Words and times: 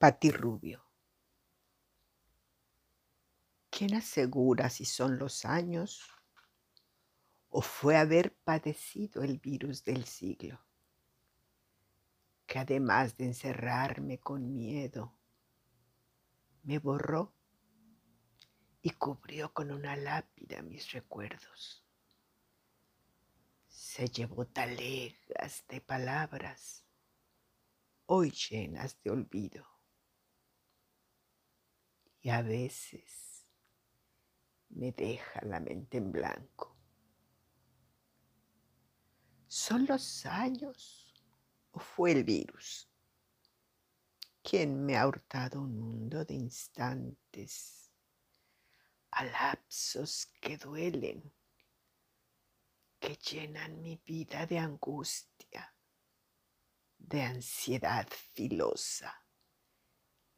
Pati 0.00 0.30
Rubio. 0.30 0.82
¿Quién 3.68 3.94
asegura 3.94 4.70
si 4.70 4.86
son 4.86 5.18
los 5.18 5.44
años 5.44 6.08
o 7.50 7.60
fue 7.60 7.98
haber 7.98 8.34
padecido 8.34 9.22
el 9.22 9.38
virus 9.38 9.84
del 9.84 10.06
siglo? 10.06 10.64
Que 12.46 12.60
además 12.60 13.18
de 13.18 13.26
encerrarme 13.26 14.18
con 14.18 14.54
miedo, 14.54 15.18
me 16.62 16.78
borró 16.78 17.34
y 18.80 18.92
cubrió 18.92 19.52
con 19.52 19.70
una 19.70 19.96
lápida 19.96 20.62
mis 20.62 20.92
recuerdos. 20.92 21.84
Se 23.68 24.08
llevó 24.08 24.46
talegas 24.46 25.66
de 25.68 25.82
palabras 25.82 26.86
hoy 28.06 28.30
llenas 28.30 28.98
de 29.02 29.10
olvido 29.10 29.79
y 32.20 32.30
a 32.30 32.42
veces 32.42 33.46
me 34.68 34.92
deja 34.92 35.40
la 35.42 35.60
mente 35.60 35.98
en 35.98 36.12
blanco. 36.12 36.76
¿Son 39.46 39.86
los 39.86 40.26
años 40.26 41.14
o 41.72 41.80
fue 41.80 42.12
el 42.12 42.24
virus 42.24 42.90
quien 44.42 44.84
me 44.84 44.96
ha 44.96 45.06
hurtado 45.06 45.60
un 45.60 45.78
mundo 45.78 46.24
de 46.24 46.34
instantes, 46.34 47.92
a 49.10 49.24
lapsos 49.24 50.26
que 50.40 50.56
duelen, 50.56 51.32
que 52.98 53.16
llenan 53.16 53.80
mi 53.82 53.96
vida 53.96 54.46
de 54.46 54.58
angustia, 54.58 55.74
de 56.98 57.22
ansiedad 57.22 58.08
filosa 58.32 59.24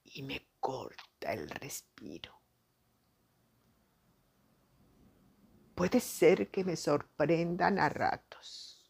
y 0.05 0.23
me 0.23 0.52
corta 0.63 1.33
el 1.33 1.51
respiro. 1.51 2.41
Puede 5.75 5.99
ser 5.99 6.53
que 6.53 6.63
me 6.63 6.77
sorprendan 6.77 7.81
a 7.81 7.89
ratos, 7.89 8.89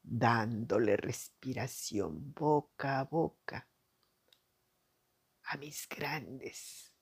dándole 0.00 0.96
respiración 0.96 2.32
boca 2.32 3.00
a 3.00 3.04
boca 3.04 3.68
a 5.46 5.56
mis 5.56 5.88
grandes 5.88 6.94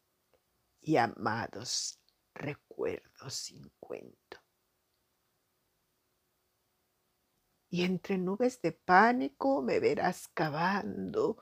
y 0.81 0.97
amados 0.97 2.01
recuerdos 2.33 3.35
sin 3.35 3.71
cuento. 3.79 4.39
Y 7.69 7.85
entre 7.85 8.17
nubes 8.17 8.63
de 8.63 8.73
pánico 8.73 9.61
me 9.61 9.81
verás 9.81 10.29
cavando 10.29 11.37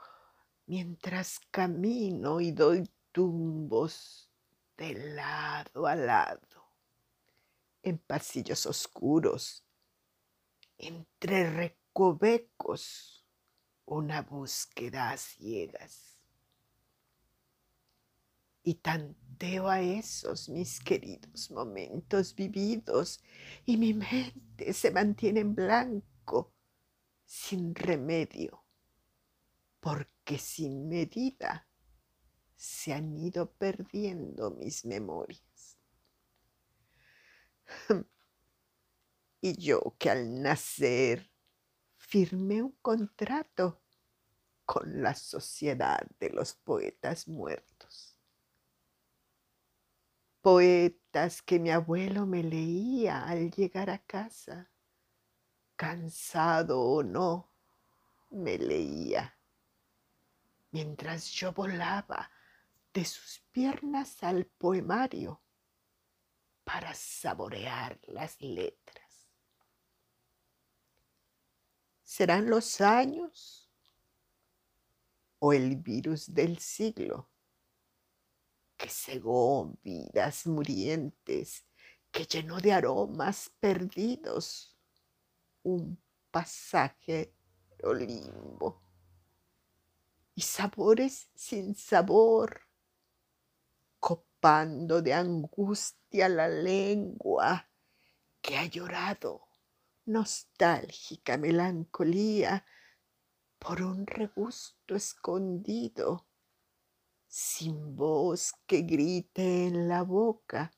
mientras 0.67 1.41
camino 1.51 2.41
y 2.41 2.53
doy 2.53 2.89
tumbos 3.13 4.31
de 4.77 4.95
lado 5.15 5.87
a 5.87 5.95
lado, 5.95 6.73
en 7.83 7.99
pasillos 7.99 8.67
oscuros, 8.67 9.65
entre 10.79 11.51
recovecos, 11.51 13.27
una 13.85 14.23
búsqueda 14.23 15.11
a 15.11 15.17
ciegas. 15.17 16.19
Y 18.63 18.77
tanteo 18.77 19.69
a 19.69 19.83
esos 19.83 20.49
mis 20.49 20.81
queridos 20.81 21.51
momentos 21.51 22.35
vividos 22.35 23.23
y 23.67 23.77
mi 23.77 23.93
mente 23.93 24.73
se 24.73 24.91
mantiene 24.91 25.41
en 25.41 25.55
blanco, 25.55 26.55
sin 27.27 27.75
remedio 27.75 28.65
porque 29.85 30.14
sin 30.39 30.89
medida 30.89 31.69
se 32.57 32.93
han 32.95 33.17
ido 33.17 33.53
perdiendo 33.53 34.51
mis 34.51 34.85
memorias. 34.85 35.79
Y 39.41 39.59
yo 39.59 39.95
que 39.99 40.09
al 40.09 40.41
nacer 40.41 41.31
firmé 41.97 42.63
un 42.63 42.73
contrato 42.81 43.83
con 44.65 45.03
la 45.03 45.15
sociedad 45.15 46.01
de 46.19 46.31
los 46.31 46.55
poetas 46.55 47.29
muertos. 47.29 48.19
Poetas 50.41 51.43
que 51.43 51.59
mi 51.59 51.71
abuelo 51.71 52.25
me 52.25 52.43
leía 52.43 53.27
al 53.27 53.51
llegar 53.51 53.91
a 53.91 53.99
casa, 53.99 54.71
cansado 55.77 56.81
o 56.81 57.03
no, 57.03 57.53
me 58.31 58.57
leía 58.57 59.34
mientras 60.75 61.31
yo 61.31 61.53
volaba 61.53 62.33
de 62.93 63.05
sus 63.05 63.39
piernas 63.53 64.25
al 64.25 64.45
poemario 64.45 65.41
para 66.65 66.93
saborear 66.95 68.01
las 68.09 68.41
letras. 68.41 69.31
¿Serán 72.03 72.51
los 72.51 72.81
años 72.81 73.71
o 75.39 75.53
el 75.53 75.77
virus 75.77 76.35
del 76.35 76.59
siglo 76.59 77.31
que 78.77 78.89
cegó 78.89 79.79
vidas 79.85 80.45
murientes, 80.45 81.65
que 82.11 82.25
llenó 82.25 82.59
de 82.59 82.73
aromas 82.73 83.49
perdidos 83.61 84.77
un 85.63 86.03
pasaje 86.33 87.33
limbo? 87.79 88.84
Y 90.35 90.43
sabores 90.43 91.29
sin 91.35 91.75
sabor, 91.77 92.63
copando 94.01 95.01
de 95.01 95.15
angustia 95.15 96.29
la 96.29 96.49
lengua 96.49 97.71
que 98.41 98.59
ha 98.59 98.67
llorado 98.67 99.49
nostálgica 100.07 101.39
melancolía 101.39 102.67
por 103.59 103.81
un 103.81 104.07
regusto 104.07 104.95
escondido, 104.95 106.27
sin 107.27 107.97
voz 107.97 108.53
que 108.67 108.83
grite 108.83 109.67
en 109.67 109.89
la 109.89 110.03
boca, 110.03 110.73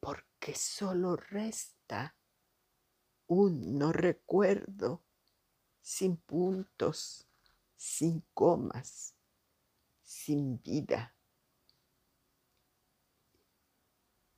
porque 0.00 0.54
solo 0.54 1.16
resta 1.16 2.16
un 3.28 3.78
no 3.78 3.92
recuerdo 3.92 5.04
sin 5.80 6.16
puntos 6.16 7.25
sin 7.76 8.24
comas, 8.32 9.14
sin 10.02 10.60
vida. 10.62 11.14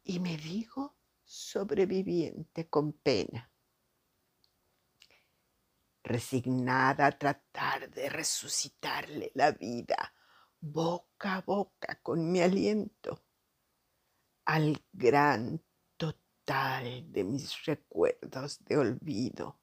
Y 0.05 0.21
me 0.21 0.37
digo 0.37 0.97
sobreviviente 1.25 2.69
con 2.69 2.93
pena, 2.93 3.53
resignada 6.03 7.07
a 7.07 7.19
tratar 7.19 7.91
de 7.91 8.09
resucitarle 8.09 9.31
la 9.35 9.53
vida 9.53 10.15
boca 10.61 11.37
a 11.37 11.41
boca 11.43 12.01
con 12.03 12.31
mi 12.31 12.41
aliento 12.41 13.23
al 14.47 14.83
gran 14.93 15.63
total 15.97 17.13
de 17.13 17.25
mis 17.25 17.65
recuerdos 17.65 18.65
de 18.65 18.79
olvido 18.79 19.61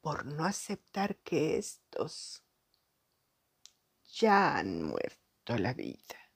por 0.00 0.24
no 0.26 0.44
aceptar 0.44 1.16
que 1.16 1.58
estos 1.58 2.42
ya 4.12 4.56
han 4.58 4.82
muerto 4.82 5.58
la 5.58 5.74
vida. 5.74 6.27